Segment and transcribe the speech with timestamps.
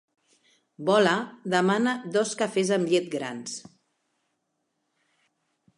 [0.89, 1.13] Vola
[1.55, 3.55] demanar dos cafès amb llet grans.